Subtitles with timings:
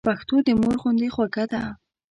[0.07, 1.63] پښتو د مور غوندي خوږه ده.